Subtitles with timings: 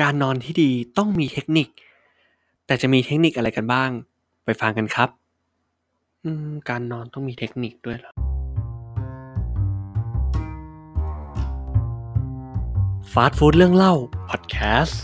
[0.00, 1.68] การนอนที่ดีต้องมีเทคนิค
[2.66, 3.90] แต่จะมีเทคนิคอะไรกันบ้าง
[4.44, 5.08] ไปฟังกันครับ
[6.24, 8.12] อืม การนอนต้องมีเทคนิคด้วยเหรอ
[13.12, 13.94] ฟาสต์ฟู้ดเรื่องเล่า
[14.30, 15.02] พอดแคสต์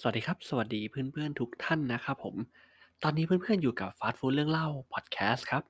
[0.00, 2.36] สวัสดีครับ สวัสดีเพื่อนๆทุกท่านนะครับผม
[3.02, 5.62] ตอนนี้เพื่อนๆอยู่กับฟาสต์ฟู้ดเรื่องเล่า พอดแคสต์ครับ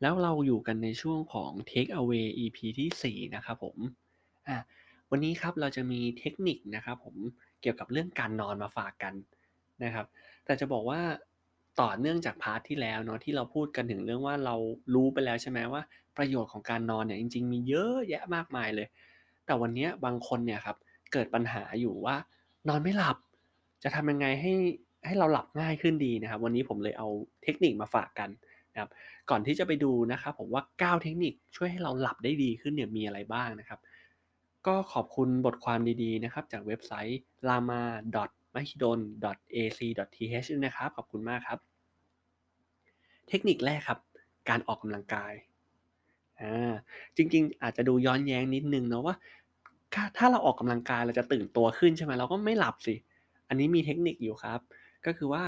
[0.00, 3.78] แล้วเราอยู่กันในช่วงของ Take Away EP ที่ 4 นะครับผม
[4.48, 4.58] อะ
[5.10, 7.16] วันนี้ครับเราจะมีเทคนิคนะครับผม
[7.60, 9.14] เกี่ยวกับเรื่องการนอนมาฝากกัน
[9.84, 10.06] นะครับ
[10.44, 11.00] แต่จะบอกว่า
[11.80, 14.54] ต่อเนื่องจากพาร์ทที่แล้วเนาะที่เราพูดกันถึงเรื่องว่าเรา
[14.94, 15.82] รู้ไปแล้วใช่ไหมว่า
[16.16, 18.88] ประโยชน์ของการนอนเนี่ยจริง ๆ มีเยอะแยะมากมายเลย
[19.46, 20.76] แต่วันนี้บางคนเนี่ยครับ
[21.12, 22.16] เกิดปัญหาอยู่ว่า
[22.68, 23.16] นอนไม่หลับ
[23.82, 24.52] จะทำยังไงให้
[25.06, 27.08] ให้เราหลับง่ายขึ้นดีนะครับ วันนี้ผมเลยเอา
[27.42, 28.30] เทคนิคมาฝากกัน
[28.72, 28.90] นะครับ
[29.30, 33.80] ก่อนที่จะไปดูนะครับผมว่า 9 เทคนิคช่วยให้เราหลับได้ดีขึ้นเนี่ยมีอะไรบ้างนะครับ
[34.66, 37.80] ก็ขอบคุณบทความดีๆนะครับ จากเว็บไซต์ lama
[38.54, 39.00] mahidol
[39.54, 39.78] ac
[40.14, 41.58] th นะครับ ขอบคุณมากครับ
[43.28, 43.98] เทคนิคแรกครับ
[44.48, 45.32] การออกกำลังกาย
[46.40, 46.72] อ่า
[47.16, 49.16] จริงๆ อาจจะดูย้อนแย้งนิดนึงเนาะว่า
[50.16, 52.94] ถ้าเราออกกำลังกายเราจะตื่นตัวขึ้นใช่ไหมเราก็ไม่หลับสิ
[53.48, 54.60] อันนี้มีเทคนิคอยู่ครับ
[55.06, 55.42] ก็คือว่า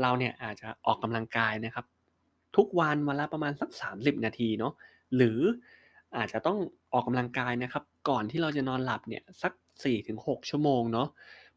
[0.00, 1.86] เราเนี่ยอาจจะออกกำลังกายนะครับ
[2.56, 4.72] ทุกวันวันละประมาณสัก 30 นาทีเนาะ
[5.16, 5.40] หรือ
[6.16, 6.58] อาจจะต้อง
[6.94, 9.52] ออกกำลังกายนะครับ ก่อนที่เราจะนอนหลับเนี่ยสัก
[9.84, 11.08] 4-6 ชั่วโมงเนาะ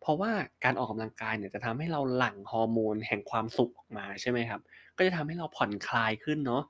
[0.02, 0.32] เพราะว่า
[0.64, 4.62] การออกกำลังกายเนี่ยจะทำให้เราหลั่งฮอร์โมนแห่งความสุขออกมาใช่ไหมครับ
[4.98, 6.64] ก็จะทำให้เราผ่อนคลายขึ้นเนาะ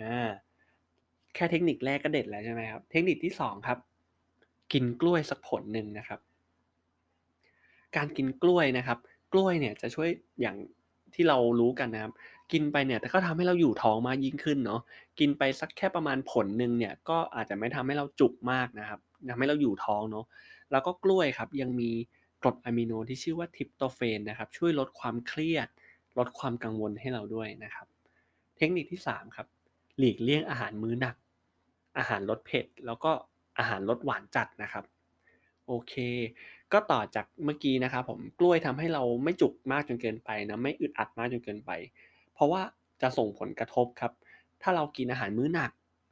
[0.00, 0.28] อ่า
[1.34, 3.78] แค่เทคนิคแรกก็เด็ดแล้วใช่ไหมครับ เทคนิคที่2ครับ
[4.72, 6.20] กินกล้วยสักผลหนึ่งนะครับ
[7.96, 8.98] การกินกล้วยนะครับ
[9.32, 10.08] กล้วยเนี่ยจะช่วย
[10.40, 10.56] อย่าง
[11.14, 12.12] ที่เรารู้กันนะครับ
[12.52, 14.80] กินไปเนี่ยแต่ก็ทำให้เราอยู่ท้องมากยิ่งขึ้นเนาะ
[15.18, 20.26] กินไปสักแค่ประมาณผลหนึ่งเนี่ยก็อาจจะไม่ทำให้เราจุกมากนะครับทำให้เราอยู่ท้องเนาะ
[20.70, 21.90] แล้วก็กล้วยครับยังมี
[22.42, 25.68] กรดอะมิโนที่ชื่อว่าทิปโตเฟนนะครับช่วยลดความเครียด
[26.18, 27.86] ลดความกังวลให้เราด้วยนะครับ
[28.56, 29.46] เทคนิคที่3ครับ
[29.98, 31.16] หลีกเลี่ยงอาหารมื้อหนัก
[31.98, 33.12] อาหารรสเผ็ด แล้วก็
[33.58, 34.84] อาหารรสหวานจัดนะครับ
[35.66, 35.94] โอเค
[36.74, 41.70] ก็ต่อจากเมื่อกี้นะครับผมกล้วยทำให้เราไม่จุกมากจนเกินไปนะไม่อึดอัดมากจนเกินไป
[42.34, 42.60] เพราะว่า
[43.02, 44.12] จะส่งผลกระทบครับ
[44.62, 45.70] ถ้าเรากินอาหารมื้อหนัก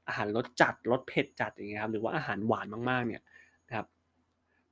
[0.08, 3.22] อาหารรสจัดรสเผ็ดจัดอย่างเงี้ยครับหรือว่าอาหารหวานมากๆเนี่ย
[3.68, 3.86] นะครับ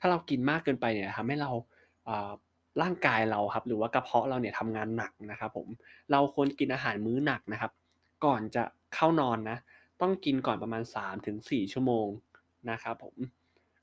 [0.01, 1.51] ถ้าเรากินมากเกินไปเนี่ยทำให้เรา
[2.83, 5.69] ร่างกายเราครับ หรือว่ากระเพาะเราเนี่ยทำงานหนักนะครับผม
[6.11, 7.73] เราควรกินอาหารมื้อหนักนะครับ
[8.25, 8.63] ก่อนจะ
[8.95, 9.59] เข้านอนนะ
[10.01, 10.83] ต้องกินก่อนประมาณ
[11.27, 12.07] 3-4 ชั่วโมง
[12.71, 13.17] นะครับผม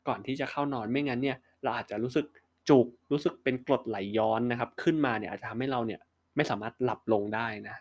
[0.07, 2.25] ก่อนที่จะเข้านอนไม่งั้นเนี่ยเราอาจจะรู้สึก
[2.69, 5.99] จุกรู้สึกเป็นกรดไหลย้อนนะครับ ขึ้นมาเนี่ยอาจจะทำให้เราเนี่ย
[6.35, 7.75] ไม่สามารถหลับลงได้นะ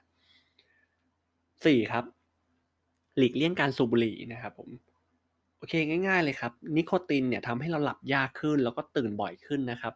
[1.65, 2.05] สี่ครับ
[3.19, 4.69] หลีกเลี่ยงการสูบบุหรี่นะครับผม
[5.59, 5.73] โอเค
[6.07, 9.95] ง่าย ๆ เลยครับ นิโคตินเนี่ยทำให้เราหลับยากขึ้น แล้วก็ตื่นบ่อยขึ้นนะครับ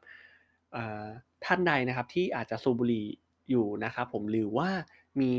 [1.45, 3.07] ท่านใดนะครับที่อาจจะสูบบุหรี่
[3.51, 4.69] อยู่นะครับผมหรือว่า
[5.21, 5.31] มี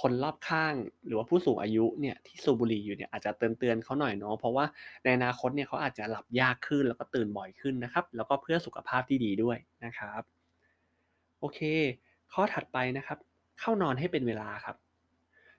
[0.00, 0.74] คนรอบข้าง
[1.06, 4.64] หรือว่าผู้สูงอายุเนี่ยที่สูบบุหรี่อยู่เนี่ยอาจจะเตือนเตือนเขาหน่อยเนาะเพราะว่า
[5.02, 10.22] ในอนาคตเนี่ยเขาอาจจะหลับยากขึ้นแล้วก็ตื่นบ่อยขึ้นนะครับ แล้วก็เพื่อสุขภาพที่ดีด้วยนะครับ
[11.40, 11.60] โอเค
[12.32, 13.18] ข้อถัดไปนะครับ
[13.60, 14.76] เข้านอนให้เป็นเวลาครับ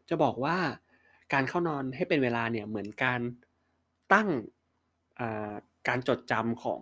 [0.10, 0.58] จะบอกว่า
[1.34, 3.20] การเข้านอนให้เป็นเวลาเนี่ยเหมือนการ
[4.14, 4.30] ตั้ง
[5.88, 6.82] การจดจำของ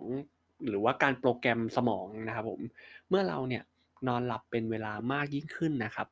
[0.68, 2.60] หรือว่าการโปรแกรมสมองนะครับผม
[3.08, 3.62] เมื่อเราเนี่ย
[4.08, 6.08] นอนหลับเป็นเวลามากยิ่งขึ้นนะครับ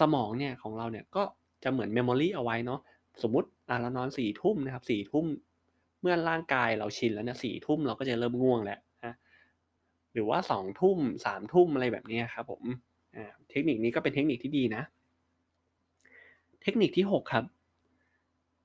[0.00, 1.22] สมองเนี่ยของเราเนี่ยก็
[1.64, 2.80] จะเหมือน memory เอาไว้เนาะ
[3.22, 5.26] สมมติอะเรานอนสี่ทุ่มนะครับสี่ทุ่ม
[6.00, 9.14] เมื่อร่างกายเราชินแล้วเนี่ยสี่ทุ่มเราก็จะเริ่มง่วงแล้วนะ
[10.12, 12.62] หรือว่าสองทุ่มสามทุ่มอะไรแบบนี้ครับผม
[13.50, 14.82] เทคนิคนี้ก็เป็นเทคนิคที่ดีนะ
[16.62, 17.44] เทคนิคที่หกครับ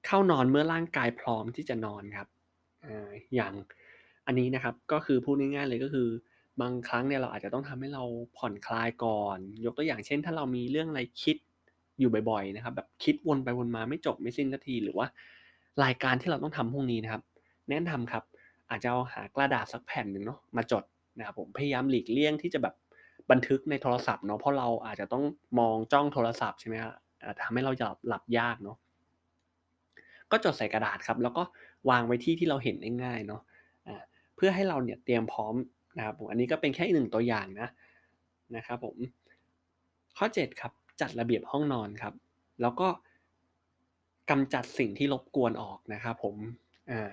[0.06, 2.28] เข้านอนเมื่อร่างกายพร้อมที่จะนอนครับ
[2.86, 2.88] อ
[3.36, 3.54] อย่าง
[4.26, 6.08] อันนี้นะครับก็คือพูดง่ายๆเลยก็คือ
[6.62, 8.04] บางครั้งเนี่ยเราอาจจะต้องทำให้เรา
[8.38, 11.38] ผ่อนคลายก่อน ยกตัวอย่างเช่น ถ้าเรามีเรื่องอะไรคิด
[12.00, 15.08] อยู่บ่อยๆนะครับ แบบคิดวนไปวนมาไม่จบไม่สิ้นสักทีหรือว่า
[15.84, 17.22] รายการที่เราต้องทำพวกนี้นะครับ
[17.70, 18.24] แนะนำครับ
[18.70, 20.84] อาจจะเอาหากระดาษสักแผ่นหนึ่งเนาะมาจด
[21.18, 22.76] นะครับผมพยายามหลีกเลี่ยงที่จะแบบ
[23.32, 25.24] บันทึกในโทรศัพท์เนาะเพราะเราอาจจะต้อง
[25.60, 26.94] มองจ้องโทรศัพท์ใช่ไหมครับ
[27.42, 28.78] ทำให้เราหลับหลับยากเนาะ
[30.32, 31.44] ก็จดใส่กระดาษครับ แล้วก็
[31.90, 33.42] วางไว้ที่ที่เราเห็นง่ายๆเนาะ
[34.36, 35.54] เพื่อให้เราเนี่ยเตรียมพร้อม
[35.98, 37.70] นะครับผมอันนี้ก็เป็นแค่หนึ่งตัวอย่างนะ
[38.56, 38.98] นะครับผม
[40.18, 40.72] ข้อ 7 ครับ
[41.02, 42.14] จัดระเบียบห้องนอนครับ
[42.62, 42.88] แล้วก็
[44.30, 46.36] กำจัดสิ่งที่รบกวนออกนะครับผม
[46.92, 47.12] อ่า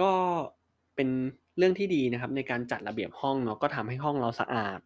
[0.00, 0.12] ก็
[0.96, 1.08] เป็น
[1.58, 4.78] เรื่องที่ดีนะครับ ในการจัดระเบียบห้องเนาะก็ทำให้ห้องเราสะอาด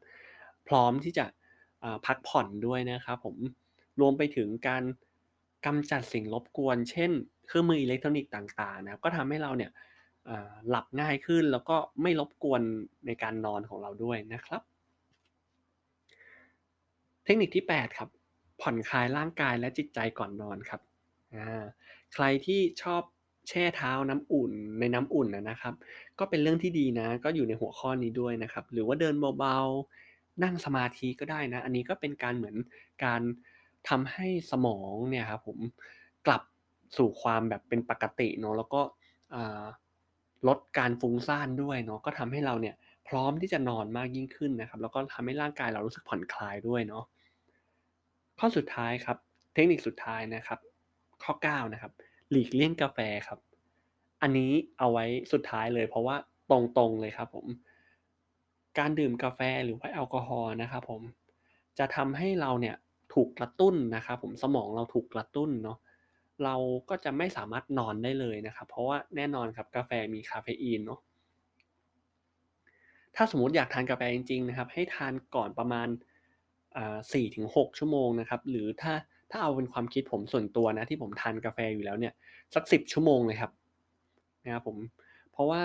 [0.69, 1.25] พร้อมที่จะ
[2.07, 3.37] พักผ่อนด้วยนะครับผม
[4.01, 4.83] รวมไปถึงการ
[5.67, 7.11] กำจัดสิ่งรบกวน เช่น
[7.47, 9.71] เครื่องมืออิเล็กทรอนิกส์ต่างๆ นะก็ทำให้เราเนี่ย
[10.69, 12.63] หลับง่ายขึ้นแล้วก็ไม่รบกวน
[13.07, 14.63] ในการนอนของเราด้วยนะครับ
[17.25, 18.11] เทคนิคที่ 8 ครับ
[18.61, 20.81] ผ่อนคลายร่างกายและจิตใจก่อนนอนครับ
[22.15, 23.03] ใครที่ชอบ
[23.49, 25.75] แช่เท้าน้ำอุ่นในน้ำอุ่นนะครับ
[26.19, 32.57] ก็เป็นเรื่องที่ดีนะ ก็อยู่ในหัวข้อนี้ด้วยนะครับ หรือว่าเดินเบาๆนั่งสมาธิก็ได้นะ อันนี้ก็เป็นการเหมือน
[33.05, 33.23] การ
[33.89, 35.59] ทำให้สมองเนี่ยครับผม
[36.27, 36.43] กลับ
[36.97, 38.83] สู่ความแบบเป็นปกติเนาะแล้วก็
[40.49, 42.75] ลดการฟุ้งซ่านด้วยเนาะก็ทำให้เราเนี่ย
[43.09, 47.05] พร้อมที่จะนอนมากยิ่งขึ้นนะครับ แล้วก็ทำให้ร่างกายเรารู้สึกผ่อนคลายด้วยเนาะ
[48.39, 49.17] ข้อสุดท้ายครับ
[49.55, 50.59] เทคนิคสุดท้ายนะครับ
[51.23, 51.93] ข้อ9นะครับ
[52.31, 52.99] หลีกเลี่ยงกาแฟ
[53.29, 53.39] ครับ
[54.23, 56.17] อันนี้เอาไว้สุดท้ายเลย เพราะว่า
[56.51, 57.47] ตรงๆเลยครับผม
[58.79, 61.03] การดื่มกาแฟหรือว่าแอลกอฮอล์นะครับผม
[61.79, 62.77] จะทำให้เราเนี่ย
[63.15, 65.79] ถูกกระตุ้นนะครับผมสมองเราถูกกระตุ้นเนาะ
[66.45, 66.57] เรา
[66.91, 71.01] ก็จะไม่สามารถนอนได้เลยนะครับ เพราะว่าแน่นอนครับกาแฟมีคาเฟอีนเนาะ
[73.17, 75.89] ถ้าสมมติอยากทานกาแฟจริงๆนะครับ ให้ทานก่อนประมาณ
[77.13, 78.93] สี่ถึงหกชั่วโมงนะครับ หรือถ้า
[79.31, 82.13] ถ้าเอาเป็นความคิดผมส่วนตัวนะที่ผมทานกาแฟอยู่แล้วเนี่ย
[82.55, 83.53] สักสิบชั่วโมงเลยครับ
[84.45, 84.79] นะครับผม
[85.33, 85.63] เพราะว่า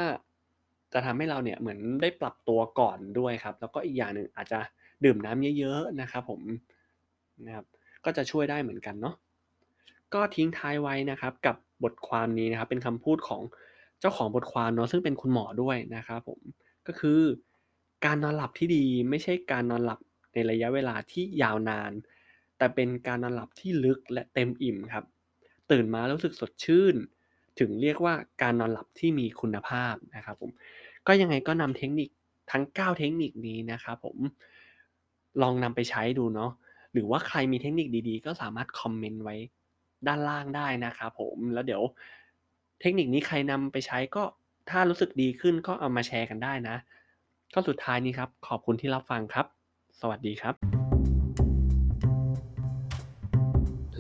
[0.94, 4.60] จะทำให้เราเนี่ยเหมือนได้ปรับตัวก่อนด้วยครับ แล้วก็อีกอย่างหนึ่งอาจจะ
[5.06, 6.42] ดื่มน้ำเยอะๆนะครับ ผม
[7.46, 7.66] นะครับ
[8.06, 9.16] ก็จะช่วยได้เหมือนกันเนาะ
[10.13, 13.42] ก็ทิ้งท้ายไว้นะครับกับบทความนี้นะครับเป็นคำพูดของ
[14.00, 16.39] เจ้าของบทความเนาะซึ่งเป็นคุณหมอด้วยนะครับผม
[16.88, 17.19] ก็คือ
[18.06, 20.00] การนอนหลับที่ดีไม่ใช่การนอนหลับ
[20.33, 21.92] ในระยะเวลาที่ยาวนาน
[22.57, 25.06] แต่เป็นการนอนหลับที่ลึกและเต็มอิ่มครับ
[25.71, 26.95] ตื่นมารู้สึกสดชื่น
[27.60, 30.51] ถึงเรียกว่าการนอนหลับที่มีคุณภาพนะครับผม
[31.07, 32.10] ก็ยังไงก็นำเทคนิค
[32.51, 34.18] ทั้ง 9 เทคนิคนี้นะครับผม
[35.42, 36.51] ลองนำไปใช้ดูเนาะ
[36.94, 39.36] หรือว่าใครมีเทคนิคดีๆ ก็สามารถคอมเมนต์ไว้
[40.07, 41.83] ด้านล่างได้นะครับผมแล้วเดี๋ยว
[42.81, 44.23] เทคนิคนี้ใครนำไปใช้ก็
[44.69, 46.75] ถ้ารู้สึกดีขึ้นก็เอามาแชร์กันได้นะ
[47.53, 49.45] ก็สุดท้ายนี้ครับ ขอบคุณที่รับฟังครับ
[50.00, 50.55] สวัสดีครับ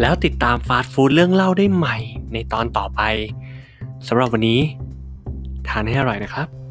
[0.01, 1.97] แล้วติดตามฟาสต์ฟู้ดเรื่องเล่าได้ใหม่
[2.33, 3.01] ในตอนต่อไป
[4.07, 4.59] สำหรับวันนี้
[5.67, 6.62] ทานให้อร่อยนะครับ